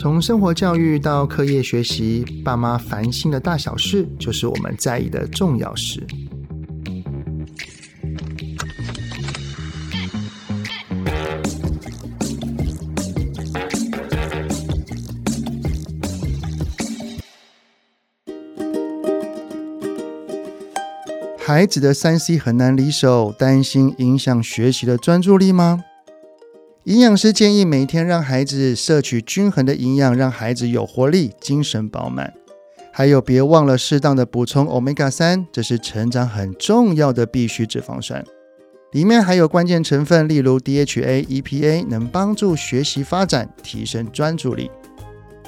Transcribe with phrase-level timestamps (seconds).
[0.00, 6.06] 从生活教育到课业学习，爸妈烦心的大小事，就是我们在意的重要事。
[21.36, 25.82] 孩子的三 C 很难离手，担心影响学习的专注力吗？
[26.88, 32.32] 营养师建议每天让孩子摄取均衡的营养，让孩子有活力、精神饱满。
[32.90, 38.24] 还有，别忘了适当的补充 Omega 三，这是成长很重要的必需脂肪酸。
[38.92, 44.70] 里面还有关键成分，例如 DHA、EPA，能帮助学习发展、提升专注力。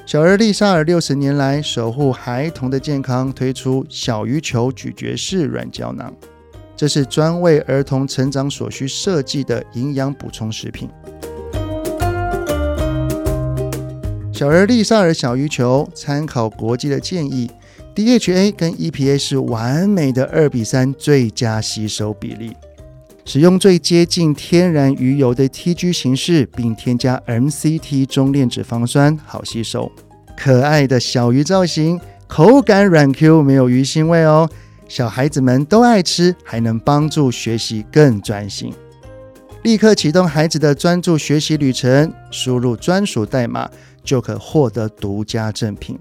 [0.05, 6.15] 小儿丽莎尔六十年来守护孩童的健康，推出小鱼球咀嚼式软胶囊，
[6.77, 10.87] 这是专为儿童成长所需设计的营养补充食品。
[14.41, 17.51] 小儿丽莎儿小鱼球参考国际的建议
[17.95, 22.57] ，DHA 跟 EPA 是完美的二比三最佳吸收比例，
[23.27, 29.93] 使用最接近天然鱼油的 TG 形式，并添加 MCT 中链脂肪酸，好吸收。
[30.39, 34.49] 可爱的小鱼造型，口感软 Q，没有鱼腥味哦，
[34.89, 38.73] 小孩子们都爱吃，还能帮助学习更专心。
[39.65, 43.71] 立刻启动孩子的专注学习旅程，输入专属代码。
[44.03, 45.99] 就可获得独家赠品。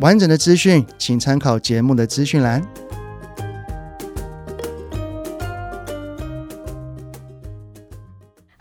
[0.00, 2.66] 完整的资讯，请参考节目的资讯栏。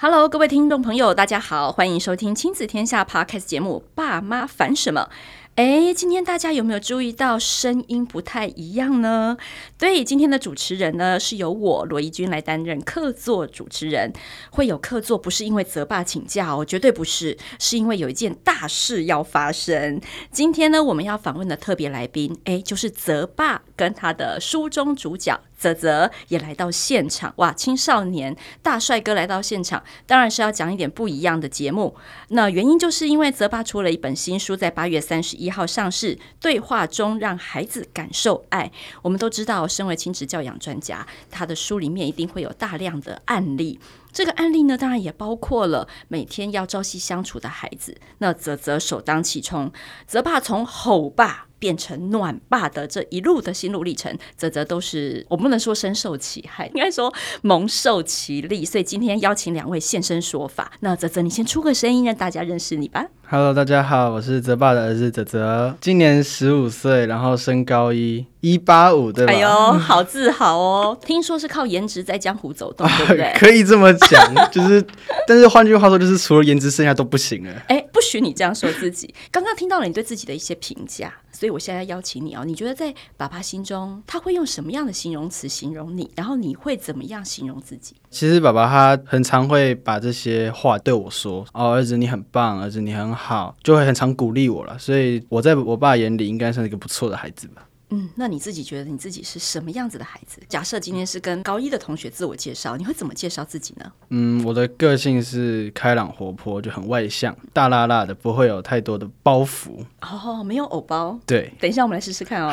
[0.01, 5.09] Hello，各位听众朋友，大家好，欢迎收听亲子天下 Podcast 节目《爸妈烦什么》。
[5.55, 9.35] 哎，今天大家有没有注意到声音不太一样呢？
[9.77, 14.13] 对，今天的主持人呢是由我罗怡君来担任客座主持人。
[14.51, 19.99] 会有客座不是因为泽爸请假哦，绝对不是，是因为有一件大事要发生。
[20.31, 25.37] 今天呢，我们要访问的特别来宾，哎，就是泽爸跟他的书中主角。
[25.59, 27.51] 泽泽也来到现场，哇！
[27.51, 31.93] 青少年大帅哥来到现场，当然是要讲一点不一样的节目。
[32.29, 38.67] 那原因就是因为泽爸出了一本新书，在八月三十一号上市，《对话中让孩子感受爱》。
[39.01, 43.77] 我们都知道，身为亲子教养专家，他的书里面一定会有大量的案例。
[44.11, 47.95] 这个案例呢，当然也包括了每天要朝夕相处的孩子。
[48.17, 49.71] 那泽泽首当其冲，
[50.07, 51.45] 泽爸从吼爸。
[51.59, 58.63] 变成暖爸的这一路的心路历程，泽泽都是我不能说深受其害，应该说蒙受其利。
[58.63, 60.71] 所以今天邀请两位现身说法。
[60.79, 63.07] 那泽泽，你先出个声音，让大家认识你吧。
[63.31, 69.31] Hello，大家好，我是泽爸的儿子泽泽，今年十五岁，然后升高一，一八五，对吧？
[69.31, 70.97] 哎呦，好自豪哦！
[71.05, 73.25] 听说是靠颜值在江湖走动，对不对？
[73.25, 74.83] 啊， 可以这么讲， 就是，
[75.27, 77.53] 但是换句话说，就是除了颜值，剩下都不行了。
[77.67, 79.13] 哎，不许你这样说自己。
[79.29, 81.13] 刚刚听到了你对自己的一些评价。
[81.31, 82.43] 所以，我现在邀请你哦。
[82.43, 86.09] 你觉得在爸爸心中，他会用什么样的形容词形容你？
[86.15, 87.95] 然后你会怎么样形容自己？
[88.09, 93.15] 其实，爸爸他很常会把这些话对我说：“哦，儿子你很棒，儿子你很好”，
[93.63, 94.77] 就会很常鼓励我了。
[94.79, 97.65] 所以，我在我爸眼里应该算是一个不错的孩子吧。
[97.91, 100.39] 嗯，那你自己觉得你自己是什么样子的孩子？
[100.47, 103.91] 假设今天是跟高一的同学自我介绍，你会怎么介绍自己呢？
[104.09, 109.83] 嗯，我的个性是开朗活泼，就很外向，大辣辣的，不会有太多的包袱。
[110.01, 111.19] 哦，没有偶包。
[111.25, 112.51] 对，等一下我们来试试看哦。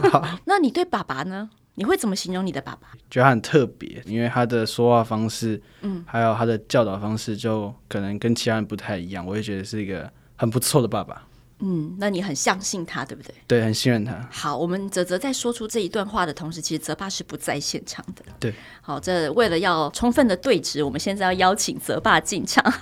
[0.46, 1.50] 那你对爸爸呢？
[1.78, 2.88] 你会怎么形容你的爸爸？
[3.08, 9.24] 觉得他很特别，因为他的说话方式，嗯，还有他的教导方式，就可能跟其他人不太一样。
[9.24, 11.24] 我也觉得是一个很不错的爸爸。
[11.60, 13.32] 嗯，那你很相信他，对不对？
[13.46, 14.28] 对，很信任他。
[14.28, 18.24] 好，我们泽泽在说出这一段话的同时，其实泽爸是不在现场的。
[18.40, 22.64] 对，好，这为了要充分的对质，我们现在要邀请泽爸进场。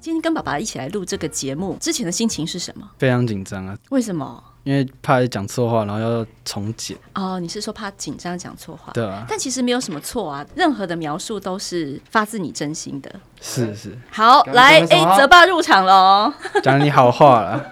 [0.00, 2.90] 今天跟爸爸一起来录这个节目，之前的心情是什么？
[2.98, 3.76] 非常紧张啊！
[3.90, 4.42] 为什么？
[4.68, 6.94] 因为怕讲错话，然后要重剪。
[7.14, 8.92] 哦，你是说怕紧张讲错话？
[8.92, 9.24] 对啊。
[9.26, 13.10] 但其实没有什么错啊，任何的描述都是发自你真心的。
[13.40, 13.96] 是是。
[14.10, 16.30] 好，来，哎，泽爸入场了，
[16.62, 17.64] 讲你好话了。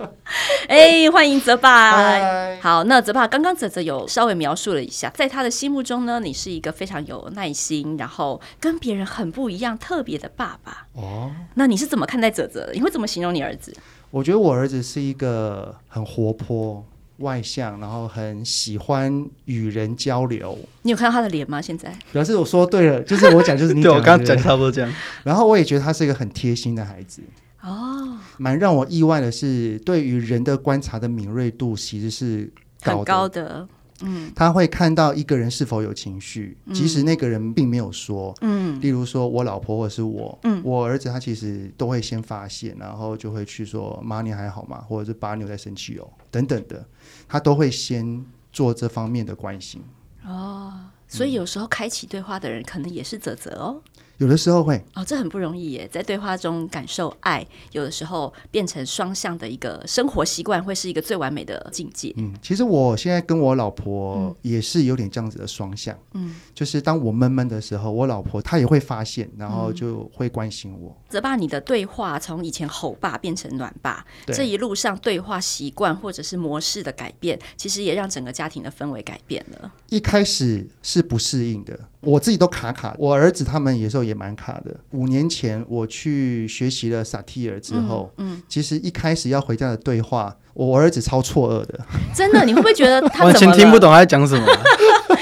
[0.66, 2.56] 哎，欢迎泽爸。
[2.62, 10.86] 好，那泽爸刚刚泽泽有稍微描述了一下，在他的心目中呢，你是一个非常有耐心，然后跟别人很不一样、特别的爸爸。
[10.94, 11.30] 哦。
[11.52, 12.72] 那你是怎么看待泽泽的？
[12.72, 13.76] 你会怎么形容你儿子？
[14.10, 16.84] 我觉得我儿子是一个很活泼、
[17.18, 20.58] 外向，然后很喜欢与人交流。
[20.82, 21.62] 你有看到他的脸吗？
[21.62, 23.92] 现在表示我说对了，就是我讲就是你 讲。
[23.92, 24.92] 对，我刚刚讲差不多这样。
[25.22, 27.22] 然后我也觉得他是一个很贴心的孩子。
[27.62, 32.50] 哦，蛮让我意外的是，对于人的观察的敏锐度其实是
[32.82, 33.68] 高很高的。
[34.02, 38.34] 嗯，他会看到一个人是否有情绪，即使那个人并没有说。
[38.40, 46.84] 嗯，例如说我老婆或者是我，嗯，我儿子他其实都会先发现，然后就会去说：“妈，你还好吗？”或者是“爸，你有在生气哦”等等的，
[47.28, 49.82] 他都会先做这方面的关心。
[50.26, 50.72] 哦，
[51.08, 53.82] 所以有时候开启对话的人可能也是泽泽哦。
[54.20, 62.12] 有的时候会哦，这很不容易耶，在对话中感受爱，有的时候变成双向的一个生活习惯，会是一个最完美的境界。
[62.18, 70.94] 嗯，其实我现在跟我老婆也是有点这样子的双向，嗯，就是当我闷闷的时候，我老婆她也会发现，然后就会关心我。
[71.08, 79.72] 泽爸，你的对话从以前吼爸变成暖爸，这一路上对话习惯或者是模式的改变，其实也让整个家庭的氛围改变了。
[79.88, 84.74] 一开始是不适应的，我自己都卡卡，我儿子他们有时候也蛮卡的。
[84.92, 91.78] 五年前我去学习了萨提尔之后，嗯，嗯，其实一开始要回家的对话，我儿子超错愕的。
[92.14, 94.46] 真的，你会不会觉得他 完全听不懂他在讲什么？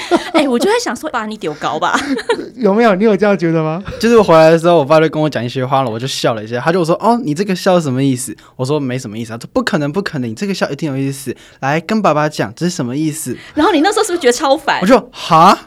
[0.33, 1.99] 哎、欸，我就在想说，把你丢高吧？
[2.55, 2.95] 有没有？
[2.95, 3.83] 你有这样觉得吗？
[3.99, 6.59] 就是我回来的时候，我爸就跟我讲一些话了，我就笑了一下。
[6.59, 11.35] 他就说：“哦，你这个笑是什么意思？”我说：“没什么意思。”他说：“不可能，不可能，你这个笑一定有意思。
[11.59, 14.79] 来跟爸爸讲，这是什么意思？”然后你那时候是不是觉得超烦？
[14.81, 15.57] 我就哈，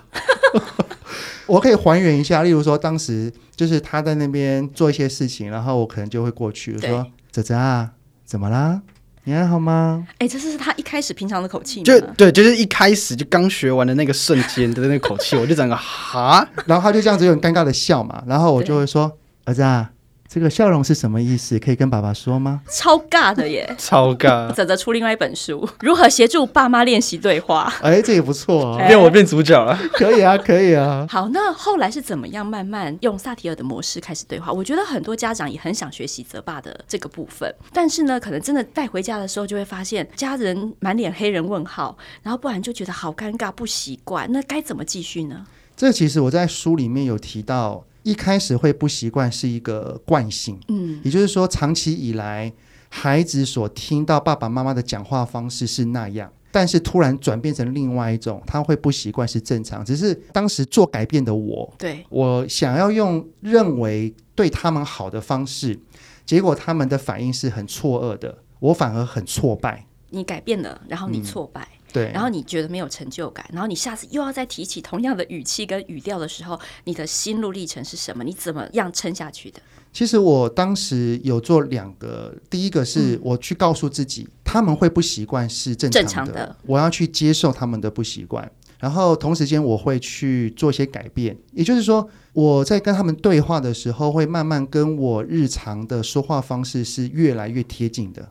[1.47, 7.91] 我可以还原一下，例如说，当时就是他在那边做一些事情，然后我可能就会过去说：“泽泽啊，
[8.25, 8.81] 怎么啦？”
[9.25, 10.07] 你还好吗？
[10.15, 11.85] 哎、欸，这是他一开始平常的口气吗？
[11.85, 19.11] 就对，就是一开始就刚学完的那个瞬间的那个口气，我就整个哈，然后他就这样子有很尴尬的笑嘛，然后我就会说
[19.47, 19.91] ：“儿子啊。”
[20.33, 21.59] 这个笑容是什么意思？
[21.59, 22.63] 可以跟爸爸说吗？
[22.71, 24.51] 超尬的耶， 超尬！
[24.55, 27.71] 泽泽出另外一本书，如何协助爸妈练习对话？
[27.83, 31.07] 哎，这也不错啊，变我变主角了，可以啊，可以啊。
[31.11, 34.51] 好，那后来是怎么样慢慢用萨提尔的模式开始对话？
[34.51, 45.45] 我觉得很多家长也很想学习泽爸的这个部分，但是呢，可能真的带回家的时候就会发现家人满脸黑人问号，然后不然就觉得好尴尬，不习惯，那该怎么继续呢？
[45.77, 47.85] 这其实我在书里面有提到。
[48.03, 52.53] 一开始会不习惯是一个惯性，嗯，也就是说，长期以来
[52.89, 59.85] 孩子所听到爸爸妈妈的讲话方式是那样，但是突然转变成另外一种，他会不习惯是正常。
[59.85, 65.79] 只是当时做改变的我，对，我想要用认为对他们好的方式，
[66.27, 69.87] 结果他们的反应是很错愕的，我反而很挫败。
[70.11, 71.63] 你改变了，然后你挫败。
[71.63, 78.25] 嗯对，然后你觉得没有成就感，然后你下次又要再提起同样的语气跟语调的时候，你的心路历程是什么？
[78.25, 79.61] 你怎么样撑下去的？
[79.93, 98.31] 其实我当时有做两个，第一个是我去告诉自己，嗯、他们会不习惯是正常的，正常的，我要去接受他们的不习惯，然后同时间我会去做一些改变，也就是说我在跟他们对话的时候，会慢慢跟我日常的说话方式是越来越贴近的。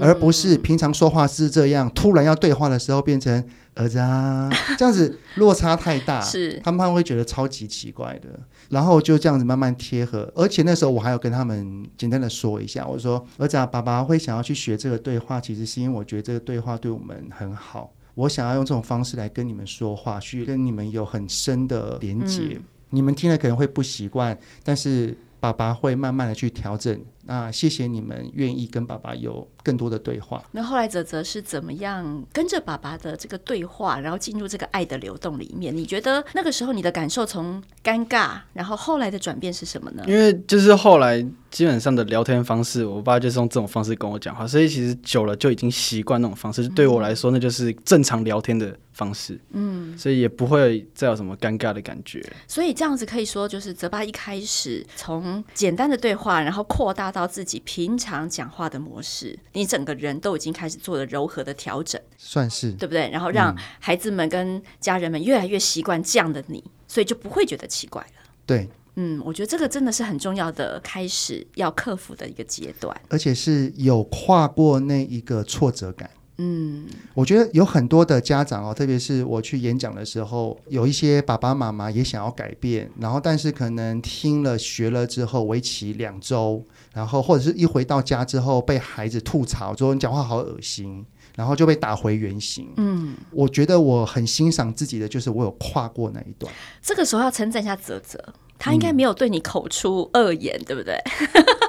[0.00, 8.28] 而不是平常说话是这样，突然要对话的时候变成儿子啊， 这样子落差太大，是他们会觉得超级奇怪的。
[8.68, 22.42] 然后就这样子慢慢贴合，而且那时候我还有跟他们简单的说一下，我说儿子啊，爸爸会想要去学这个对话，其实是因为我觉得这个对话对我们很好，我想要用这种方式来跟你们说话，去跟你们有很深的连接。
[22.54, 27.00] 嗯、你们听了可能会不习惯，但是爸爸会慢慢的去调整。
[27.30, 30.42] 那谢谢你们愿意跟爸爸有更多的对话。
[30.50, 35.76] 那后来泽泽是怎么样跟着爸爸的这个对话，然后进入这个爱的流动里面？
[35.76, 40.02] 你觉得那个时候你的感受从尴尬，然后后来的转变是什么呢？
[40.08, 46.68] 因为就是后来基本上的聊天方式，我爸就是用这种方式跟我讲话，所以其实久了就已经习惯那种方式。
[46.70, 49.38] 对我来说，那就是正常聊天的方式。
[49.52, 52.20] 嗯，所以也不会再有什么尴尬的感觉。
[52.48, 57.19] 所以这样子可以说，就是泽爸一开始从简单的对话，然后扩大到。
[57.20, 63.10] 到自己平常讲话的模式，你整个人都已经开始做了柔和的调整，算是对不对？
[63.10, 68.30] 然后让孩子们跟家人们越来越习惯这样的你，所以就不会觉得奇怪了。
[68.46, 76.08] 对，嗯，我觉得这个真的是很重要的开始要克服的一个阶段，而且是有跨过那一个挫折感。
[76.42, 91.04] 嗯，我觉得有很多的家长哦，特别是我去演讲的时候，有一些爸爸妈妈也想要改变，然后但是可能听了学了之后，为期两周，然后或者是一回到家之后被孩子吐槽说你讲话好恶心，
[91.36, 92.68] 然后就被打回原形。
[92.76, 96.52] 嗯，我觉得我很欣赏自己的，就是我有跨过那一段。
[96.82, 98.18] 这个时候要称赞一下泽泽。
[98.62, 100.94] 他应该没有对你口出恶言，嗯、对不对？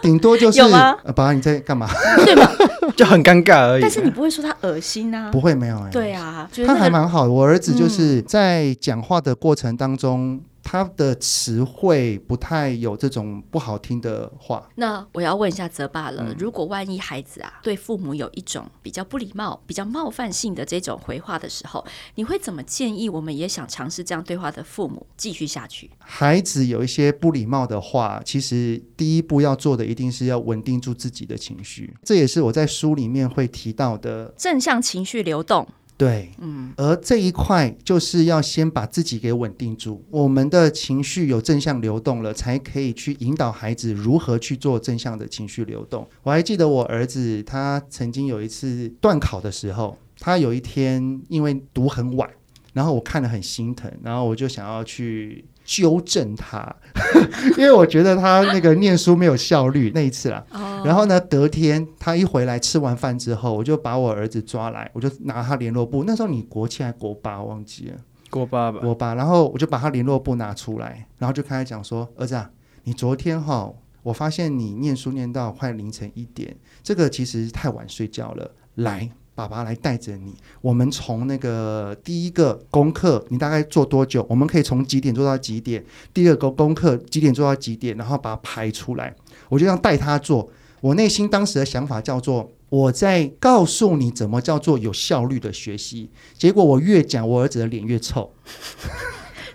[0.01, 0.93] 顶多就是有吗？
[1.05, 1.87] 爸爸你在干嘛？
[2.25, 2.51] 对吧？
[2.97, 3.81] 就很尴尬而已。
[3.81, 5.31] 但是你不会说他恶心啊？
[5.31, 5.89] 不会，没有哎。
[5.89, 7.31] 对啊，他还蛮好的。
[7.31, 14.69] 我儿子就是在讲话的过程当中，嗯、他的词汇不太有这种不好听的话。
[14.75, 21.85] 那我要问一下泽爸了，嗯、如果万一孩子啊对父母有一种比较不礼貌、比较冒犯性的这种回话的时候，
[22.15, 25.91] 你会怎么建议我们也想尝试这样对话的父母继续下去？
[25.99, 35.67] 孩子有一些不礼貌的话，其实第一步要做的一定是要稳定住自己的情绪，这也是我在书里面会提到的正向情绪流动。
[36.01, 46.08] 对，嗯，而这一块就是要先把自己给稳定住，我们的情绪有正向流动了，才可以去引导孩子如何去做正向的情绪流动。
[46.24, 52.27] 我还记得我儿子，他曾经有一次断考的时候，他有一天因为读很晚，
[52.74, 55.46] 然后我看了很心疼，然后我就想要去。
[55.63, 56.75] 纠正他，
[57.57, 60.43] 因为我觉得他那个念书没有效率那一次啦。
[60.51, 60.87] Oh.
[60.87, 66.03] 然后呢，隔天他一回来吃完饭之后，我就把我儿子抓来，我就拿他联络簿。
[66.05, 67.95] 那时候你国七还国八，忘记了。
[68.29, 68.79] 国八吧。
[68.79, 69.13] 国八。
[69.15, 72.49] 然后我就把他联络簿拿出来，然后就开始讲说：“儿子啊，
[72.83, 73.71] 你昨天哈，
[74.03, 78.51] 我发现你念书念到快凌晨一点，这个其实太晚睡觉了。
[78.75, 79.09] 来。”
[79.41, 84.24] 爸爸来带着你，我们从那个第一个功课，你大概做多久？
[84.29, 85.83] 我们可以从几点做到几点？
[86.13, 87.98] 第二个功课几点做到几点？
[87.98, 89.15] 然后把它排出来。
[89.50, 90.48] 我就这样带他做。
[90.79, 96.12] 我内心当时的想法叫做，我在告诉你怎么叫做有效率的学习。
[96.38, 98.31] 结果我越讲，我儿子的脸越臭。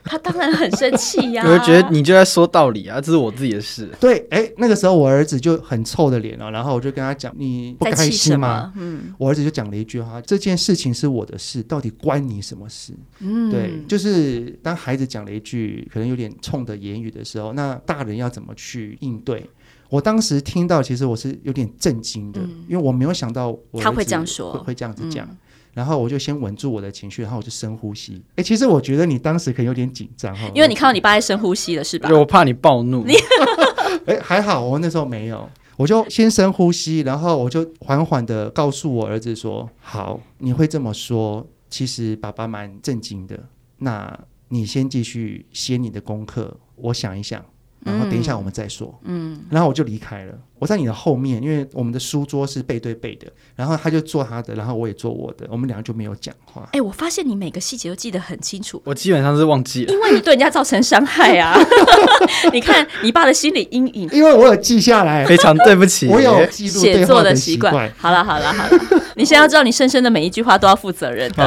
[0.07, 1.51] 他当然很生气呀、啊！
[1.51, 3.91] 我就觉得你就在说道理啊，这是我自己的事。
[4.01, 19.49] 对，哎，那个时候我儿子就很臭的脸了，然后我就跟他讲：“你不开心吗？”嗯， 我儿子就讲了一句话：“这件事情是我的事，到底关你什么事？”嗯，对，就是当孩子讲了一句可能有点冲的言语的时候，那大人要怎么去应对？
[19.89, 25.27] 我当时听到，其实我是有点震惊的，嗯、因为我没有想到我他会这样说，会这样子讲。
[25.27, 25.37] 嗯
[25.77, 28.23] 然后我就先稳住我的情绪，然后我就深呼吸。
[28.37, 32.09] 哎，其实我觉得你当时可能有点紧张哈，因为你看到你爸在深呼吸了，是吧？
[32.11, 33.05] 我怕你暴怒。
[33.05, 33.13] 你
[34.09, 43.39] 哎，还好我那时候没有，我就先深呼吸，然后我就缓缓的告诉我儿子说：“好，你会这么说，其实爸爸蛮震惊的。
[43.77, 44.19] 那
[44.49, 47.45] 你先继续写你的功课，我想一想。”
[47.85, 50.37] 然后等一下我们再说，嗯，然后我就离开了。
[50.59, 56.63] 我在你的后面，因为我们的书桌是背对背的，然后他就做他的，然后我也做我的，我们两个就没有讲话。
[56.69, 58.81] 哎、欸，我发现你每个细节都记得很清楚。
[58.85, 61.59] 我基本上是忘记了，因为你对人家造成伤害啊。
[62.53, 67.93] 你看你爸的心理阴影，因为我有记下来，非常对不起，我有记录写作的习惯。
[67.97, 68.79] 好了好了好了，
[69.17, 71.45] 你现在要知道，你深深的每一句话都要负责任的。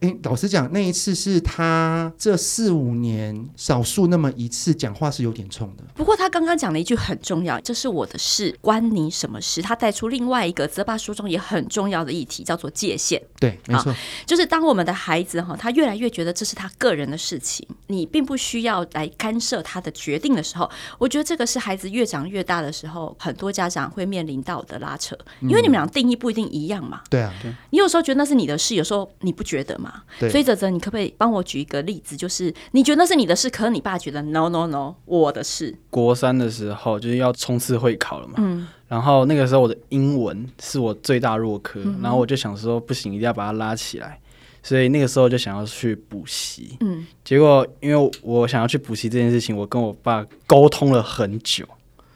[0.00, 5.84] 哎， 老实讲，那一次是他这四五年少数那么一次讲话是有点冲的。
[5.94, 8.29] 不过他刚刚讲了一句很重要，这是我的事，
[8.60, 9.60] 关你什么事？
[9.60, 13.20] 他带出另外一个泽爸书中也很重要的议题，叫做界限。
[13.38, 13.94] 对，没错，
[14.26, 27.00] 就是当我们的孩子哈，他越来越觉得这是他个人的事情，你并不需要来干涉他的决定的时候，我觉得这个是孩子越长越大的时候，很多家长会面临到的拉扯，因为你们俩定义不一定一样嘛。
[27.08, 27.52] 对啊，对。
[27.70, 30.02] 你有时候觉得那是你的事，有时候你不觉得嘛？
[30.18, 30.30] 对。
[30.30, 32.16] 所以泽泽，你可不可以帮我举一个例子？
[32.16, 35.74] 就是你觉得那是你的事，可是你爸觉得 no no no，我的事。
[35.88, 44.18] 国三的时候就是要冲刺会考了嘛，嗯，然后那个时候我的英文是我最大弱科，嗯，然后我就想说不行，一定要把它拉起来，
[44.62, 51.64] 所以那个时候就想要去补习，嗯，结果因为我想要去补习这件事情，我跟我爸沟通了很久。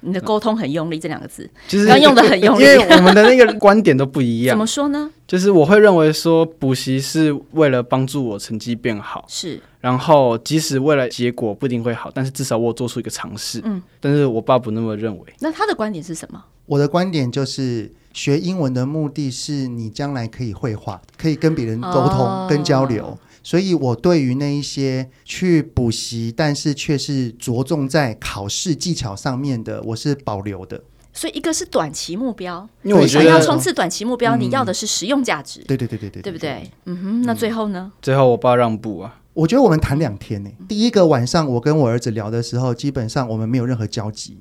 [0.07, 1.49] 你的沟通很用力，这两个字。
[1.67, 4.53] 就是要用的很用力，因为我们的那个观点都不一样。
[4.55, 5.11] 怎么说呢？
[5.27, 9.59] 就是我会认为说补习是为了帮助我成绩变好，是。
[9.85, 13.61] 然后即使未来结果不一定会好，但是至少我做出一个尝试。
[13.65, 13.83] 嗯。
[14.01, 15.35] 但是我爸不那么认为。
[15.41, 16.43] 那他的观点是什么？
[16.65, 23.19] 我的观点就是学英文的目的是你将来可以会话，可以跟别人沟通、哦、跟交流。
[23.43, 30.83] 所以，我对于那一些去补习，但是却是着重在考试技巧上面的，我是保留的。
[31.13, 35.61] 所以，一个是短期目标，因为我想要冲刺短期目标，嗯、你要的是实用价值。
[35.69, 36.71] 对对对对对，对不对？
[36.87, 37.93] 嗯哼，那最后呢？
[38.01, 39.21] 最后，我爸让步啊。
[39.35, 40.51] 我觉得我们谈两天呢。
[40.69, 44.39] 第一个晚上，我跟我儿子聊的时候，基本上我们没有任何交集。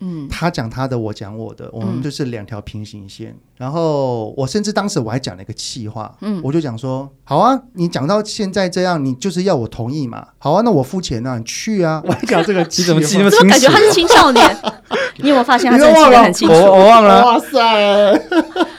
[0.00, 3.30] 嗯，他讲他的，我讲我的，我们就是两条平行线。
[3.30, 10.26] 嗯、然后我甚至当时我还讲了一个气话，嗯，我就讲说，好啊，你讲到现在这样，你就是要我同意嘛？
[10.36, 12.02] 好啊，那我付钱啊，你去啊！
[12.04, 13.48] 我还讲这个你，怎么记那么清楚？
[13.48, 14.56] 感觉他是青少年，
[15.18, 16.54] 你有没有发现他真的记得很清楚？
[16.54, 18.22] 我我忘了，哇塞！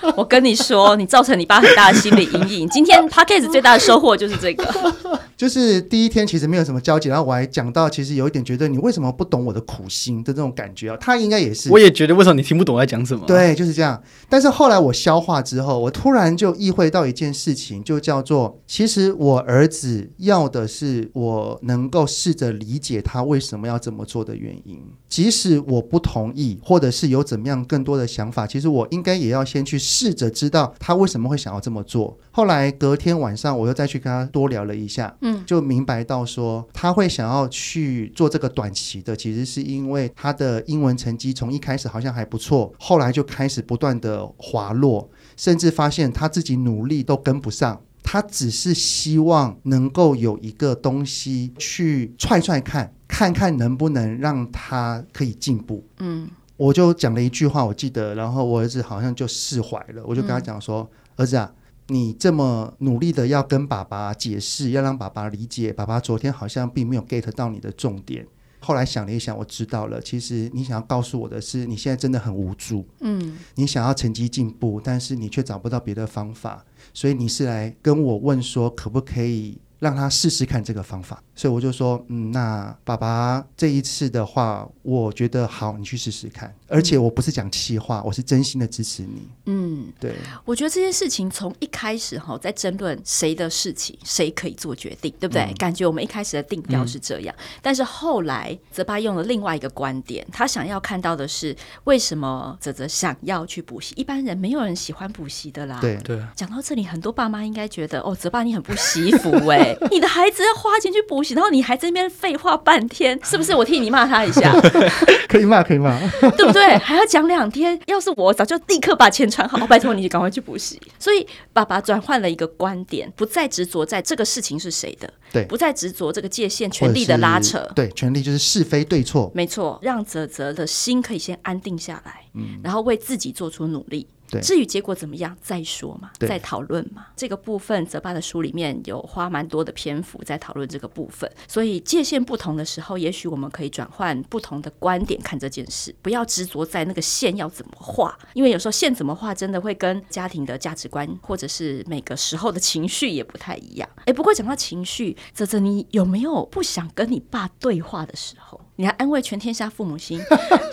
[0.15, 2.69] 我跟你说，你造成你爸很大的心理阴影。
[2.69, 4.65] 今天 Podcast 最大的收获就是这个。
[5.35, 11.69] 就是第一天其实没有什么交集，然后我还讲到，其实有一点觉得你为什么不懂我的苦心的这种感觉啊，他应该也是。
[11.69, 13.25] 我也觉得为什么你听不懂我在讲什么？
[13.27, 14.01] 对，就是这样。
[14.29, 32.17] 但是后来我消化之后，我突然就意会到一件事情，就叫做，其实我儿子要的是我能够试着理解他为什么要这么做的原因，即使我不同意，或者是有怎么样更多的想法，其实我应该也要先去试着知道他为什么会想要这么做。
[32.31, 35.15] 后来隔天晚上，我又再去跟他多聊了一下。
[35.21, 47.81] 嗯，就明白到说他会想要去做这个短期的，其实是因为他的英文成绩从一开始好像还不错，后来就开始不断的滑落，甚至发现他自己努力都跟不上。
[48.07, 55.83] 他只是希望能够有一个东西去踹踹看，看看能不能让他可以进步。
[55.97, 60.03] 嗯，我就讲了一句话，我记得，然后我儿子好像就释怀了。
[60.05, 61.53] 我就跟他讲说：“嗯、儿子啊。”
[61.89, 68.25] 你这么努力的要跟爸爸解释，要让爸爸理解，爸爸昨天好像并没有 get 到你的重点。
[68.59, 72.87] 后来想了一想，我知道了，其实你想要告诉我的是，你现在真的很无助。
[73.01, 81.21] 嗯，你想要成绩进步，但是你却找不到别的方法，所以你是来跟我问说，可不可以让他试试看这个方法？
[81.35, 86.53] 所以我就说，嗯，那爸爸这一次的话，我觉得好，你去试试看。
[86.67, 89.27] 而且我不是讲气话，我是真心的支持你。
[89.45, 90.15] 嗯，对。
[90.45, 95.43] 我觉得这件事情从一开始哈，在争论谁的事情，谁可以做决定，对不对？
[95.43, 103.93] 嗯、感觉我们一开始的定调是这样，嗯、但是后来泽爸用了另外一个观点，他想要看到的是为什么泽泽想要去补习？
[103.95, 105.79] 一般人没有人喜欢补习的啦。
[105.81, 106.19] 对对。
[106.35, 111.33] 讲到这里，很多爸妈应该觉得，哦，泽爸你很不惜福哎， 你的孩子要花钱去补习。
[111.33, 113.53] 然后你还在那边废话半天，是不是？
[113.55, 114.53] 我替你骂他一下，
[115.27, 115.99] 可以骂，可以骂，
[116.37, 116.77] 对不对？
[116.77, 117.79] 还要讲两天。
[117.87, 120.79] 要是我，早就立刻把钱传好，拜托你赶快去补习。
[120.99, 134.07] 所以爸爸转换了一个观点，不再执着在这个事情是谁的，对，不再执着这个界限、权力的拉扯，对，权力就是是非对错，没错，让泽泽的心可以先安定下来，嗯，然后为自己做出努力。
[134.29, 137.07] 对至于结果怎么样，再说嘛，再讨论嘛。
[137.15, 141.29] 这个部分，泽爸的书里面有花蛮多的篇幅在讨论这个部分。
[141.47, 153.87] 所以界限不同的时候，也许我们可以转换不同的观点看这件事，不要执着在那个线要怎么画，因为有时候线怎么画，真的会跟家庭的价值观或者是每个时候的情绪也不太一样。
[154.05, 158.59] 哎，不过讲到情绪，泽泽，你有没有不想跟你爸对话的时候？
[158.77, 160.19] 你还安慰全天下父母心，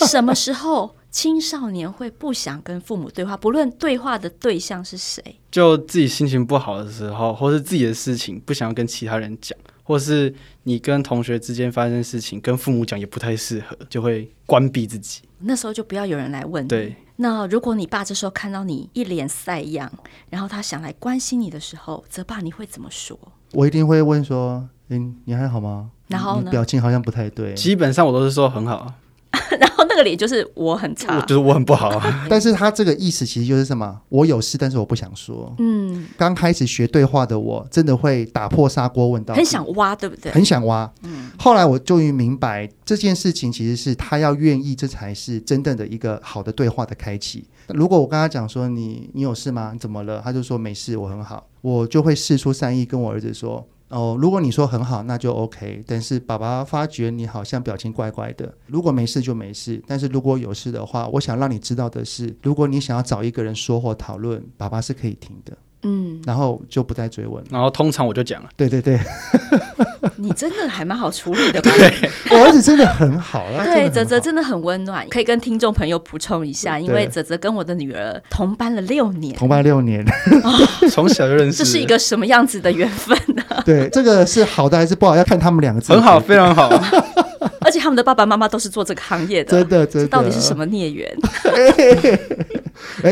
[0.09, 0.97] 什么时候？
[1.13, 15.21] 青少年会不想跟父母对话，不论对话的对象是谁，就自己心情不好的时候，或是自己的事情不想要跟其他人讲，或是你跟同学之间发生事情，跟父母讲也不太适合，就会关闭自己。
[15.41, 16.67] 那时候就不要有人来问。
[16.67, 16.97] 对。
[17.17, 19.93] 那如果你爸这时候看到你一脸赛样，
[20.31, 23.17] 然后他想来关心你的时候，泽爸你会怎么说？
[23.53, 26.51] 我一定会问说：“嗯，你还好吗？”然后呢？
[26.51, 27.53] 表情好像不太对。
[27.53, 28.95] 基本上我都是说很好。
[29.59, 32.01] 然后那个脸就是我很差，就是我很不好。
[32.29, 34.01] 但是他这个意思其实就是什么？
[34.09, 35.55] 我有事，但是我不想说。
[35.59, 40.33] 嗯，刚开始学对话的我，真的会打破砂锅问到底，很想挖，对不对？
[40.33, 40.91] 很想挖。
[41.03, 47.45] 嗯，后来我终于明白这件事情其实是他要愿意，这才是真正的一个好的对话的开启。
[47.69, 49.71] 如果我跟他讲说，你你有事吗？
[49.73, 50.21] 你怎么了？
[50.25, 51.47] 他就说没事，我很好。
[51.61, 53.65] 我就会试出善意跟我儿子说。
[53.93, 55.85] 哦，如果你说很好，那就 OK。
[55.87, 58.53] 但是爸爸发觉你好像表情怪怪的。
[58.67, 65.57] 如果没事就没事，但是如果有事的话，我想让你知道的是，如果你想要找一个人说或讨论，爸爸是可以听的。
[65.83, 67.43] 嗯，然后就不再追问。
[67.51, 68.99] 然后通常我就讲了，对对对，
[70.17, 71.71] 你真的还蛮好处理的吧？
[71.77, 73.65] 对， 我儿子真的很好了。
[73.65, 80.05] 对，泽泽真的很温暖，可以跟听众朋友补充一下，因为泽泽跟我的女儿同班了六年，同班六年，
[80.91, 83.43] 从小就认识，这是一个什么样子的缘分呢？
[83.65, 85.17] 对，这个是好的还是不好？
[85.17, 85.93] 要看他们两个字。
[85.93, 86.71] 很好，非常好。
[87.61, 91.09] 而且他们的爸爸妈妈都是做这个行业的，真的，真的，这到底是什么孽缘？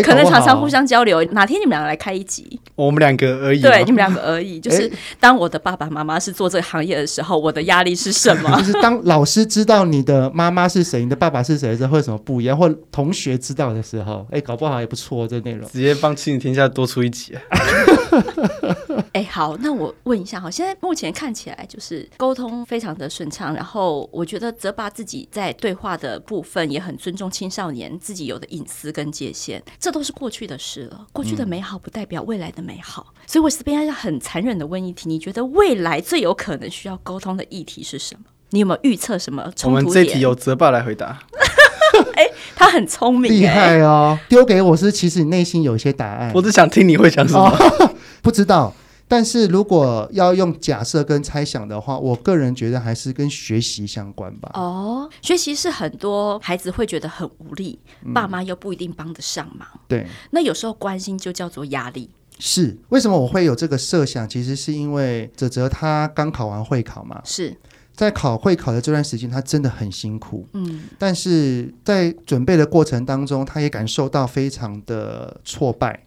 [0.03, 1.23] 可能常常互相交流。
[1.33, 2.60] 哪天你们两个来开一集？
[2.85, 3.61] 我们两个而已。
[3.61, 4.59] 对，你们两个而已。
[4.61, 8.55] 就是当我的爸爸妈妈是做这个行业的时候，我的压力是什么？
[8.59, 12.57] 就是当老师知道你的妈妈是谁，你的爸爸是谁的时候，会有什么不一样？
[12.57, 15.27] 或同学知道的时候，哎，搞不好也不错。
[15.29, 17.35] 这内容直接帮亲子天下多出一集。
[19.13, 31.07] 哎，好，那我问一下哈，现在目前看起来就是沟通非常的顺畅，然后我觉得泽爸自己在对话的部分也很尊重青少年自己有的隐私跟界限，这都是过去的事了。
[31.13, 38.25] 过去的美好不代表未来的美好，嗯、所以我这边要很残忍的问一题：你觉得未来最有可能需要沟通的议题是什么？
[38.51, 39.87] 你有没有预测什么冲突点？
[39.87, 41.19] 我们这题由泽爸来回答。
[42.15, 44.19] 哎，他很聪明，厉害哦！
[44.29, 46.33] 丢给我是，其实你内心有一些答案。
[46.35, 47.49] 我只想听你会讲什么。
[47.49, 48.73] 哦、 不知道。
[49.09, 54.53] 但是如果要用假设跟猜想的话，我个人觉得还是跟学习相关吧。
[54.55, 59.67] 哦，学习是很多孩子会觉得很无力，嗯、爸妈又不一定帮得上忙。
[59.89, 62.09] 对，那有时候关心就叫做压力。
[62.41, 64.29] 是，为什么我会有这个设想？
[64.29, 67.57] 其实是因为泽泽他刚考完会考嘛，是
[67.95, 70.49] 在考会考的这段时间，他真的很辛苦。
[70.55, 76.07] 嗯，但是在准备的过程当中，他也感受到非常的挫败。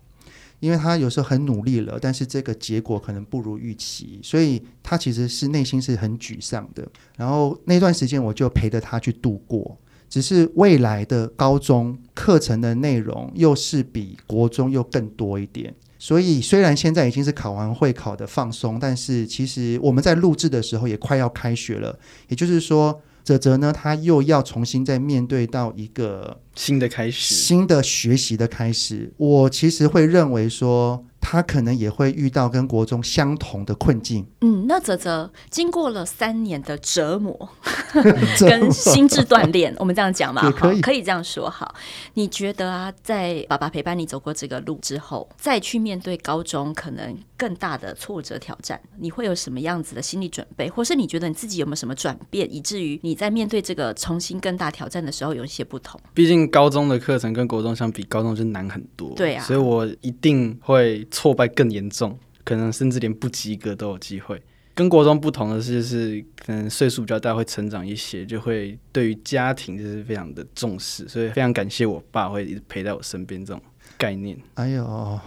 [0.59, 6.87] 因为他有时候很努力了，但是这个结果可能不如预期，所以他其实是内心是很沮丧的。
[7.17, 9.77] 然后那段时间我就陪着他去度过，
[10.09, 15.75] 只是未来的高中课程的内容又是比国中又更多一点。
[16.05, 23.01] 所以虽然现在已经是考完会考的放松，但是其实我们在录制的时候也快要开学了，也就是说。
[23.23, 29.13] 泽泽呢，他又要重新再面对到一个新的开始，新的学习的开始。
[29.15, 31.05] 我其实会认为说。
[31.25, 34.27] 他可能也会遇到跟国中相同的困境。
[34.41, 37.49] 嗯，那泽泽经过了三年的折磨
[38.41, 41.49] 跟心智锻炼，我们这样讲嘛，可以可以这样说。
[41.49, 41.73] 好，
[42.15, 50.69] 你觉得啊，在爸爸陪伴你走过这个路之后，再去面对高中可能更大的挫折挑战，你会有什么样子的心理准备？
[50.69, 55.97] 或是你觉得你自己有没有什么转变，以至于你在面对这个重新更大挑战的时候有一些不同？
[56.13, 59.13] 毕竟高中的课程跟国中相比，高中就难很多。
[59.15, 61.07] 对啊，所以我一定会。
[61.13, 64.41] 挫败更严重，可能甚至连不及格都有机会。
[64.75, 73.61] 跟国中不同的是，是可能岁数比较大，会成长一些，就会对于家庭就是非常的重视，所以非常感谢我爸会一直陪在我身边这种
[74.03, 74.37] 概念。
[74.55, 75.19] 哎呦，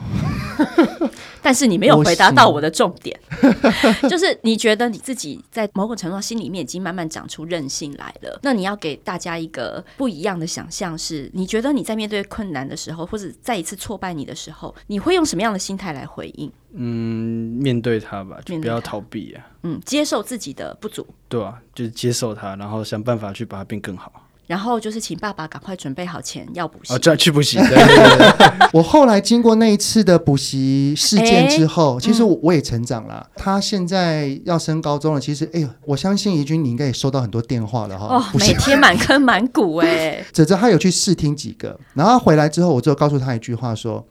[1.41, 3.19] 但是你没有回答到我的重点，
[4.11, 8.39] 就是你觉得你自己在某种程度上心里面已经慢慢长出韧性来了。
[8.43, 16.53] 那你要给大家一个不一样的想象，是你觉得你在面对困难的时候，或者再一次挫败你的时候，你会用什么样的心态来回应？
[16.75, 19.47] 嗯，面对它吧，就不要逃避啊。
[19.63, 24.13] 嗯，接受自己的不足，对啊，就是接受它，然后想办法去把它变更好。
[24.47, 27.57] 然后就是请爸爸赶快准备好钱要补习，哦，再去补习。
[27.59, 33.29] 对对对 我后来经过那一次的补习事件之后，其实我我也成长了。
[33.35, 38.17] 他现在要升高中了，其实哎呦，我相信怡君你应该也收到很多电话了哈。
[38.17, 40.25] 哦，每天满坑满谷哎。
[40.33, 44.07] 哲哲他有去试听几个，然后回来之后，我就告诉他一句话说：“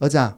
[0.00, 0.36] 儿子啊，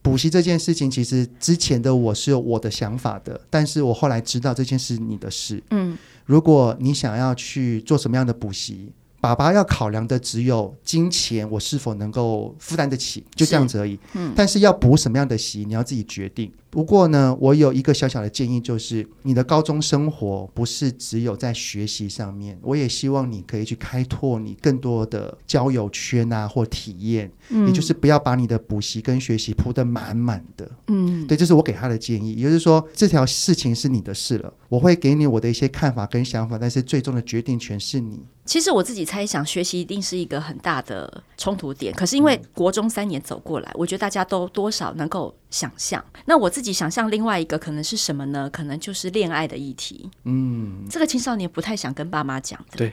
[0.00, 5.62] 补习这件事情，其实之前的我是有我的想法的，但是我后来知道这件事你的事。
[5.70, 13.98] 嗯。”如果你想要去做什么样的补习，爸爸要考量的只有金钱，我是否能够负担得起，就这样子而已。
[14.12, 16.52] 嗯，但是要补什么样的习，你要自己决定。
[16.70, 27.30] 不过呢，我有一个小小的建议，就是你的高中生活不是只有在学习上面，我也希望你可以去开拓你更多的交友圈啊，或体验。
[27.48, 30.70] 嗯，也就是不要把你的补习跟学习铺得满满的。
[30.88, 32.34] 嗯，对，这是我给他的建议。
[32.34, 38.20] 也就是说，这条事情是你的事了，我会给你我的一些看法跟想法，但是最终的决定权是你。
[38.44, 41.92] 其实我自己猜想，学习一定是一个很大的冲突点。
[41.94, 46.04] 可是因为国中三年走过来，我觉得大家都多少能够想象。
[46.26, 48.48] 那我自己想象另外一个可能是什么呢？
[48.52, 50.10] 可能就是恋爱的议题。
[50.24, 52.76] 嗯，这个青少年不太想跟爸妈讲的。
[52.76, 52.92] 对，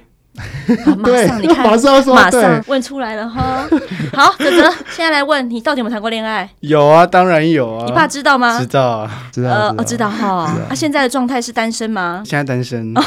[0.98, 3.68] 马上你看， 马上马上问出来了哈。
[4.14, 6.50] 好，泽泽， 现在来问你，到底有没有谈过恋爱？
[6.62, 7.86] 有啊，当然有啊。
[7.86, 8.60] 你爸知道吗？
[8.60, 9.50] 知道啊，知道。
[9.50, 10.58] 呃，知道哈。
[10.70, 12.24] 他现在的状态是单身吗？
[12.26, 12.94] 现在单身。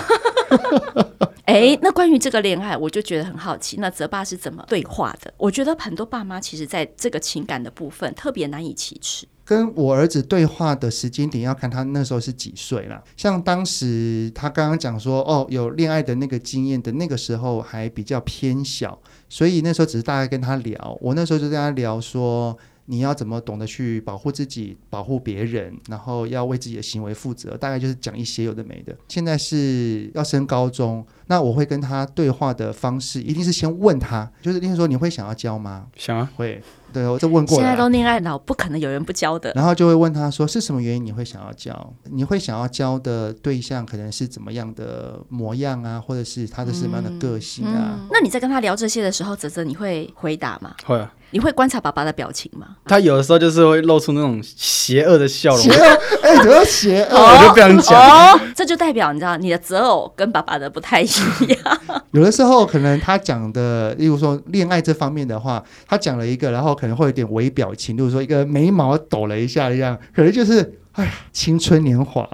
[1.47, 3.79] 哎，那关于这个恋爱，我就觉得很好奇。
[3.79, 5.33] 那泽爸是怎么对话的？
[5.39, 9.27] 我觉得很多爸妈其实在这个情感的部分特别难以启齿。
[9.49, 13.03] 跟我儿子对话的时间点要看他那时候是几岁了。
[13.17, 20.99] 像当时他刚刚讲说，哦，有恋爱的那个经验的那个时候还比较偏小，所以那时候只是大概跟他聊。
[21.01, 22.59] 我那时候就跟他聊说。
[22.91, 28.97] 你要怎么懂得去保护自己、保护别人，然后要为自己的行为负责，大概就是讲一些有的没的。
[29.09, 35.89] 现在是要升高中，那我会跟他对话的方式，一定是先问他，就是例如说，你会想要教吗？
[35.97, 36.63] 想啊，会。
[36.93, 37.63] 对，我就问过了。
[37.63, 39.53] 现在都恋爱脑，不可能有人不教的。
[39.55, 41.93] 然后就会问他说：“是什么原因你会想要教？
[42.05, 50.75] 你会想要教的对象可能是怎么样的模样啊，或者是他的什么样的个性啊？”嗯嗯、那你在跟他聊这些的时候，泽泽你会回答吗？
[50.85, 51.13] 会啊。
[51.31, 52.67] 你会观察爸爸的表情吗？
[52.87, 55.61] 他有的时候就是会露出那种邪恶的笑容。
[55.61, 56.01] 邪恶？
[56.23, 57.17] 哎，怎么邪恶？
[57.19, 58.01] 我就不想讲。
[58.01, 61.81] 哦，这就代表你知道，你的择偶跟爸爸的不太一样。
[62.13, 72.27] 有的时候可能他讲的，例如说恋爱这方面的话，他讲了一个，然后可能会有点微表情，例如说一个眉毛抖了一下一样，可能就是哎呀，青春年华。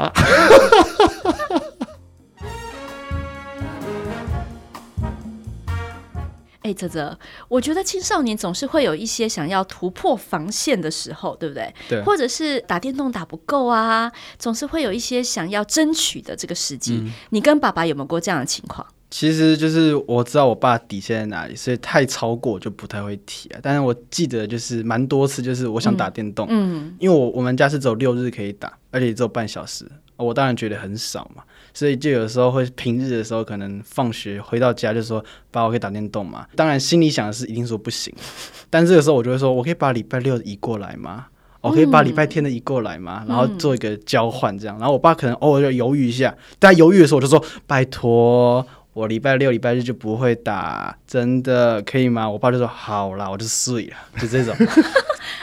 [6.65, 11.75] 哎，泽泽，我觉得青少年总是会有一些想要突破防线的时候，对不对？
[11.91, 12.03] 对。
[12.03, 16.95] 或者是打电动打不够啊，总是会有一些想要争取的这个时机。
[17.05, 18.87] 嗯、你跟爸爸有没有过这样的情况？
[19.11, 23.61] 其实就是我知道我爸底线在哪里，所以太超过就不太会提啊。
[23.63, 31.45] 但是我记得就是蛮多次，就是我想打电动，嗯，嗯因为我我们家是只有六日可以打，而且只有半小时，我当然觉得很少嘛。
[31.75, 38.15] 所以就有时候会平日的时候，可能放学回到家就说：“爸，我可以打电动嘛？”当然心里想的是一定说不行，
[38.71, 41.27] 但这个时候我就会说：“我可以把礼拜六移过来吗？
[41.61, 44.79] 我可以把礼拜天的移过来吗？”然后做一个交换这样。
[44.79, 54.55] 然后我爸可能偶尔就犹豫一下，在犹豫的时候我就说：“拜托，我礼拜六、礼拜日就不会打，真的可以吗？”我爸就说：“好啦，我就睡了。”就这种。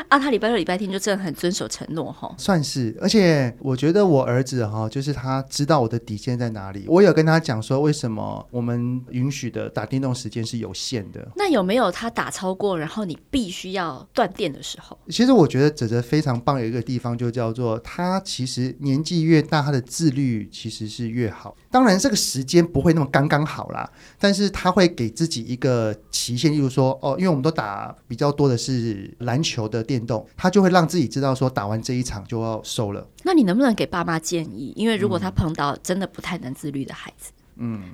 [0.08, 2.96] 啊，他礼拜六、礼拜天就真的很遵守承诺哈，算是。
[3.00, 6.84] 而且我觉得我儿子哈，就是他知道我的底线在哪里。
[6.88, 11.26] 我有跟他讲说，为什么我们允许的打电动时间是有限的。
[11.38, 14.98] 那有没有他打超过，然后你必须要断电的时候？
[15.10, 21.56] 其实我觉得哲哲非常棒的一个地方，就叫做他其实年纪越大，他的自律其实是越好。
[21.72, 33.08] 当然，这个时间不会那么刚刚好啦，但是他会给自己一个期限，例如说哦，因为我们都打比较多的是篮球的电动，他就会让自己知道说打完这一场就要收了。
[33.24, 34.74] 那你能不能给爸妈建议？
[34.76, 37.32] 因为如果他碰到真的不太能自律的孩子，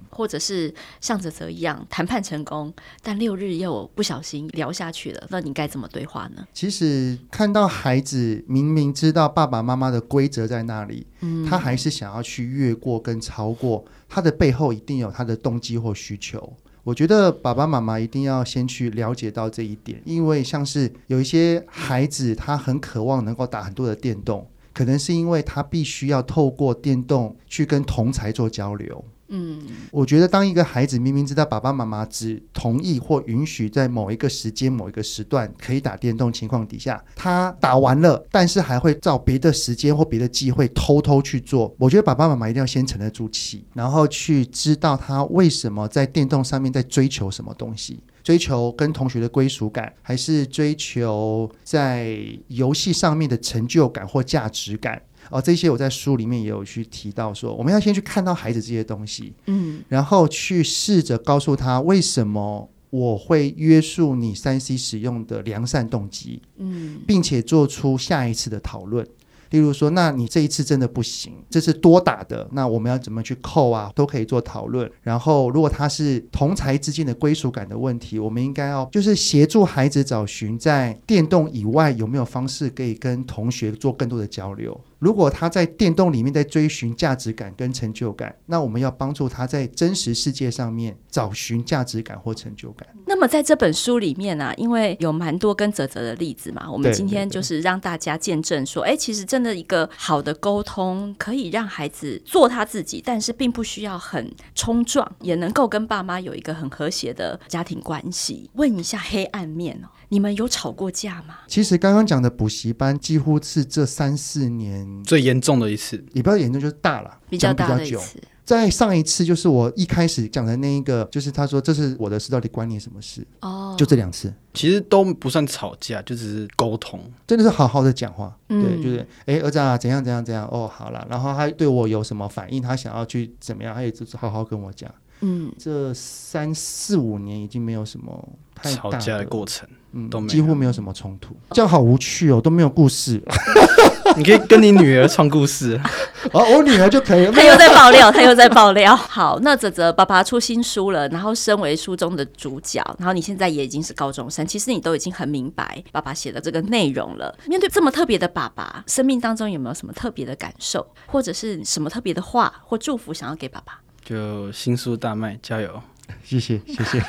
[0.09, 6.45] 或者是像泽泽一样谈判成功，但六日又不小心聊下去了，那你该怎么对话呢？
[6.53, 16.53] 其实看到孩子明明知道爸爸妈妈的规则在那里，嗯，他还是想要去越过跟超过，他的背后一定有他的动机或需求。
[16.83, 29.03] 我觉得爸爸妈妈一定要先去了解到这一点，因为像是有一些孩子，他很渴望能够打很多的电动，可能是因为他必须要透过电动去跟同才做交流。
[29.29, 29.61] 嗯，
[29.91, 41.75] 我觉得当一个孩子明明知道爸爸妈妈只同意或允许在某一个时间、某一个时段可以打电动情况底下，他打完了，但是还会照别的时间或别的机会偷偷去做。
[41.77, 55.01] 我觉得爸爸妈妈一定要先沉得住气，然后去知道他为什么在电动上面在追求什么东西，追求跟同学的归属感，还是追求在游戏上面的成就感或价值感。
[55.29, 69.05] 哦，这些我在书里面也有去提到说，我们要先去看到孩子这些东西，嗯，然后去试着告诉他为什么我会约束你三 C 使用的良善动机，嗯，并且做出下一次的讨论。
[69.51, 73.89] 例如说，那你这一次真的不行，这是多打的，那我们要怎么去扣啊？
[73.95, 74.91] 都可以做讨论。
[75.01, 84.77] 然后，如果他是同才之间的归属感的问题，我们应该要就是协助孩子找寻在电动以外有没有方式可以跟同学做更多的交流。
[84.99, 92.87] 如果他在电动里面在追寻价值感跟成就感，那我们要帮助他在真实世界上面找寻价值感或成就感。
[93.05, 108.49] 那么在这本书里面呢、啊，因为有蛮多跟泽泽的例子嘛，我们今天就是让大家见证说，哎，其实真的一个好的沟通可以让孩子做他自己，但是并不需要很冲撞，也能够跟爸妈有一个很和谐的家庭关系。
[108.53, 109.87] 问一下黑暗面哦。
[110.09, 111.39] 你们有吵过架吗？
[111.47, 118.21] 其实刚刚讲的补习班几乎是这三四年最严重的一次，也不要严重，就是大了，比较大的一次。
[118.45, 123.21] 在上一次就是我一开始讲的那一个，就是他说这是我的事，到底关你什么事？
[123.41, 128.33] 哦，就这两次，其实都不算吵架，就只是沟通，真的是好好的讲话。
[128.47, 130.47] 嗯、对，就是哎，儿子啊，怎样怎样怎样？
[130.49, 132.61] 哦，好了，然后他对我有什么反应？
[132.61, 133.75] 他想要去怎么样？
[133.75, 134.89] 他也就是好好跟我讲。
[135.19, 139.67] 嗯，这三四五年已经没有什么太吵架的过程。
[139.93, 143.21] 嗯，都几乎没有什么冲突，这样好无趣哦，都没有故事。
[144.15, 145.79] 你可以跟你女儿创故事
[146.31, 147.31] 哦，我女儿就可以了。
[147.31, 148.95] 他又在爆料，他又在爆料。
[148.95, 157.37] 好，那泽泽爸爸出新书了，然后身为书中的主角，然后你现在也已经是高中生，其实你都已经很明白爸爸写的这个内容了。
[157.47, 163.79] 面对这么特别的爸爸，生命当中有没有什么特别的感受，或者是什么特别的话或祝福想要给爸爸？
[164.03, 165.81] 就新书大卖，加油！
[166.23, 167.03] 谢 谢谢谢，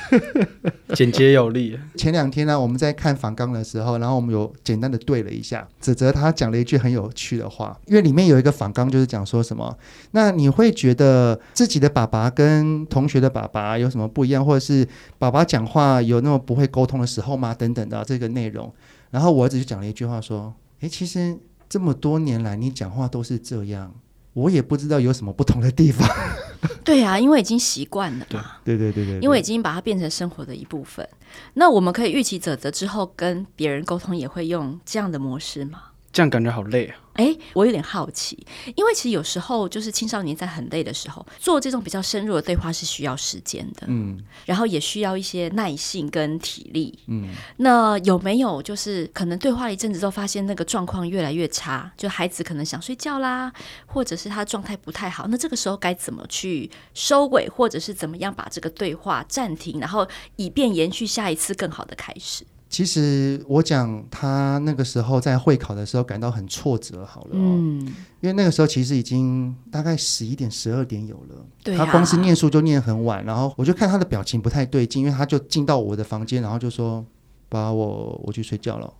[0.94, 1.78] 简洁有力。
[1.96, 5.66] 前两天呢，我们在看访纲的时候，然后我们有简单的对了一下。
[5.80, 9.76] 泽泽他讲了一句很有趣的话，因为里面有一个访纲就是讲说什么，
[10.12, 14.87] 那你会觉得自己的爸爸跟同学的爸爸有什么不一样，或者是
[15.18, 17.54] 爸爸讲话有那么不会沟通的时候吗？
[17.54, 18.72] 等等的这个内容。
[19.11, 21.37] 然后我儿子就讲了一句话说：“诶，其实
[21.68, 23.94] 这么多年来你讲话都是这样。”
[24.38, 26.09] 我也不知道有什么不同的地方。
[26.85, 28.57] 对啊，因为已经习惯了嘛。
[28.64, 31.07] 对对对对，对，因为已经把它变成生活的一部分。
[31.55, 35.83] 那我们可以预期泽泽之后跟别人沟通也会用这样的模式吗？
[36.18, 36.98] 这样感觉好累啊。
[37.12, 47.31] 哎，我有点好奇，因为其实有时候就是青少年在很累的时候做这种比较深入的对话是需要时间的，嗯，然后也需要一些耐性跟体力，嗯。
[47.59, 53.52] 那有没有就是可能对话了一阵子之后，发现那个状况越来越差，就孩子可能想睡觉啦，
[53.87, 62.44] 或者是他状态不太好，那这个时候该怎么去收尾，或者是怎么样把这个对话暂停，然后以便延续下一次更好的开始？
[62.68, 67.81] 其实我讲他那个时候在会考的时候感到很挫折，好了，嗯，
[68.20, 77.04] 因为那个时候其实已经大概十一点、十二点有了，对啊，他光是念书就念很晚，然后我就看他的表情不太对劲，因为他就进到我的房间，然后就说
[77.48, 78.92] ：“把，我我去睡觉了。”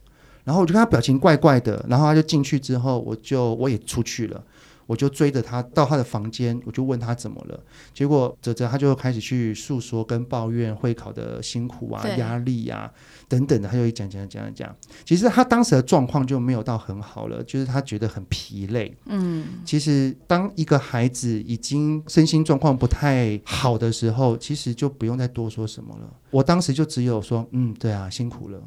[0.45, 4.43] 然后我就看他表情怪怪的，然后他就进去之后，我就我也出去了。
[4.89, 7.61] 我就追着他到他的房间，我就问他怎么了，
[7.93, 12.91] 结果泽泽他就开始去诉说跟抱怨会考的辛苦啊、压力啊
[13.29, 14.75] 等等的，他就一讲讲讲讲。
[15.05, 18.97] 其实他当时的状况就没有到很好了，就是他觉得很疲累。
[19.05, 26.11] 嗯，其实当一个孩子已经身心状况不太好的时候，其实就不用再多说什么了。
[26.31, 28.59] 我当时就只有说，嗯，对啊，辛苦了，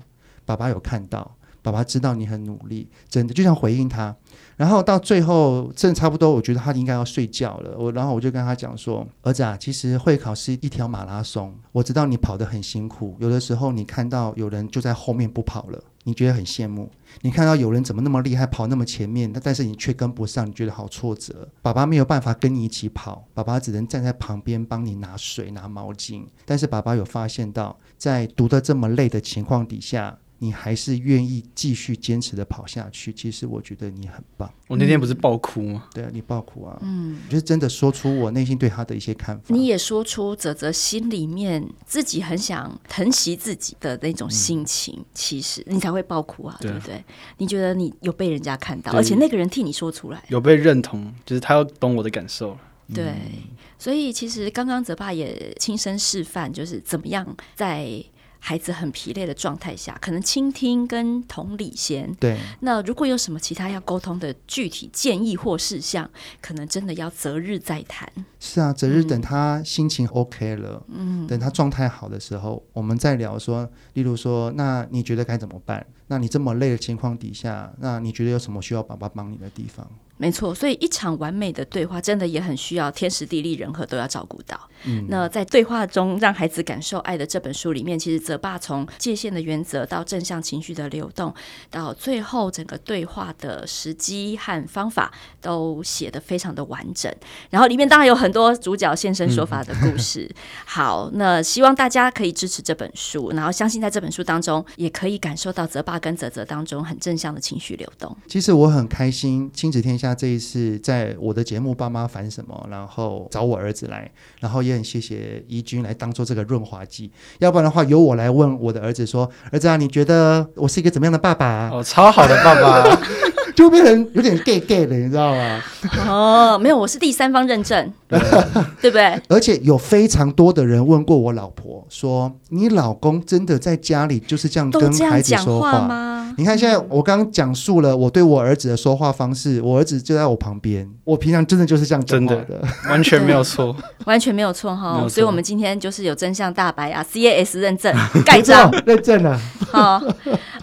[0.46, 1.36] 爸爸有看到。
[1.62, 4.15] 爸爸知道你很努力，真的就想回应他。
[4.58, 7.76] 然后到最后，真的差不多，我觉得他应该要睡觉了。
[7.78, 13.15] 我然后我就跟他讲说：“儿子啊，其实会考是一条马拉松，我知道你跑得很辛苦。
[13.19, 16.86] 有的时候你看到有人就在后面不跑了，你觉得很羡慕；
[17.21, 21.47] 你看到有人怎么那么厉害，跑那么前面，但是你却跟不上，你觉得好挫折。
[21.62, 26.24] 爸爸没有办法跟你一起跑，爸爸只能站在旁边帮你拿水、拿毛巾。
[26.45, 34.52] 但是爸爸有发现到，在读得这么累的情况底下。”你还是愿意继续坚持的跑下去，其实我觉得你很棒。
[34.68, 35.88] 我那天不是爆哭吗？
[35.94, 36.76] 对啊，你爆哭啊。
[36.82, 39.44] 嗯，就是真的说出我内心对他的一些看法。
[39.50, 47.06] 你也说出泽泽心里面自己很想疼惜自己的那种心情，嗯、其实你才会爆哭啊，对，对不对？
[47.38, 52.58] 你觉得你有被人家看到，而且那个人替你说出来，有被认同，就是他要懂我的感受。
[52.92, 53.32] 对，嗯、
[53.78, 58.04] 所以其实刚刚泽爸也亲身示范，就是怎么样在。
[58.44, 62.12] 孩子很疲累的状态下，可能倾听跟同理先。
[62.16, 62.38] 对。
[62.62, 66.10] 那如果有什么其他要沟通的具体建议或事项，
[66.42, 68.12] 可能真的要择日再谈。
[68.40, 75.86] 是啊，择日等他心情 OK 了，嗯，等他状态好的时候，我们再聊说，例如说，那你觉得该怎么办？
[76.12, 79.88] 那你这么累的情况底下，那你觉得有什么需要爸爸帮你的地方？
[80.17, 84.60] 没错，所以一场完美的对话，真的也很需要天时地利人和都要照顾到。
[84.84, 91.34] 嗯，那在对话中让孩子感受爱的这本书里面，其实泽爸从界限的原则到正向情绪的流动，
[91.71, 97.12] 到最后整个对话的时机和方法都写得非常的完整。
[97.50, 100.30] 然后里面当然有很多主角现身说法的故事。
[100.30, 108.14] 嗯、好，那希望大家可以支持这本书，然后相信在这本书当中也可以感受到泽爸跟泽泽当中很正向的情绪流动。
[108.28, 110.14] 其实我很开心，亲子天下。
[110.14, 117.10] 这一次在我的节目《爸妈烦什么》，然后找我儿子来，然后也很谢谢怡君来当做这个润滑剂。
[117.40, 123.02] 要不然的话，由我来问我的儿子说：“儿子啊，你觉得我是一个怎么样的爸爸？”哦，超好的爸爸，
[123.56, 125.62] 就变成有点 gay gay 的，你知道吗？
[126.08, 127.94] 哦，没有，我是第三方认证，
[128.82, 129.21] 对不对？
[129.30, 145.06] 而且有非常多的人问过我老婆说：“你老公真的在家里就是这样跟孩子说话吗？”你看，现在我刚刚讲述了我对我儿子的说话方式，我儿子就在我旁边，我平常真的就是这样讲话的，的，完全没有错， 完全没有错哈。
[145.10, 147.93] 所以，我们今天就是有真相大白啊，CAS 认证
[148.26, 149.38] 盖章认证了。
[149.71, 150.02] 好，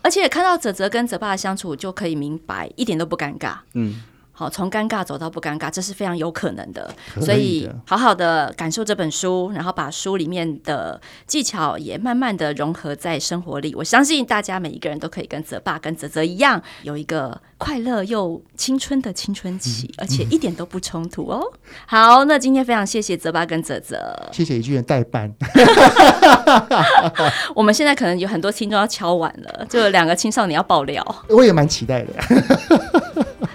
[0.03, 3.53] 而且看到泽泽跟泽爸的相处，就可以明白一点都不尴尬。
[3.75, 4.01] 嗯。
[4.39, 6.89] 好，从尴尬走到不尴尬，这是非常有可能的。
[7.17, 13.75] 的所以，好好的感受这本书，然后把书里面的技巧也慢慢的融合在生活里。
[13.75, 21.43] 我相信大家每一个人都可以跟泽爸、跟泽泽一样，有一个快乐又青春的青春期，嗯、而且一点都不冲突哦。
[21.43, 25.35] 嗯、好，那今天非常谢谢泽爸跟泽泽，谢谢一句人代班。
[27.57, 32.13] 我们现在可能有很多听众要敲碗了，就两个青少年要爆料，我也蛮期待的。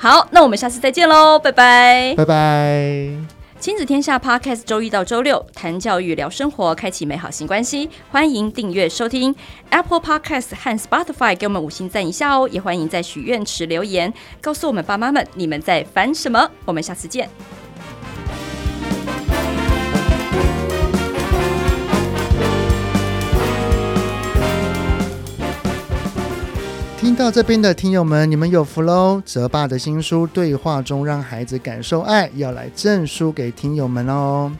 [0.04, 3.10] 好，那我们下次再见喽，拜拜，拜拜。
[3.58, 7.90] 亲子天下 Podcast 周一到周六谈教育、聊生活，开启美好新关系。
[8.12, 9.34] 欢迎订阅收听
[9.70, 12.50] Apple Podcast 和 Spotify，给我们五星赞一下哦。
[12.52, 16.52] 也欢迎在许愿池留言，告诉我们爸妈们你们在烦什么。
[16.66, 17.30] 我们下次见。
[27.14, 29.22] 听到这边的听友们，你们有福喽！
[29.24, 34.52] 泽爸的新书《对话中让孩子感受爱》要来赠书给听友们哦。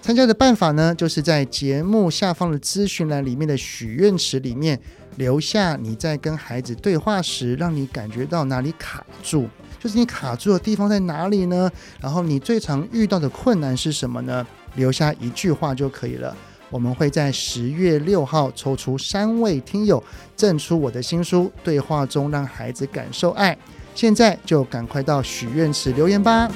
[0.00, 4.80] 参加的办法呢，就是在节目下方的资讯栏里面的许愿池里面
[5.16, 9.46] 留下你在跟孩子对话时，让你感觉到哪里卡住，
[9.78, 11.70] 就是你卡住的地方在哪里呢？
[12.00, 14.46] 然后你最常遇到的困难是什么呢？
[14.74, 16.34] 留下一句话就可以了。
[16.70, 20.02] 我们会在十月六号抽出三位听友，
[20.36, 23.52] 赠出我的新书《对话中让孩子感受爱》。
[23.94, 26.48] 现在就赶快到许愿池留言吧。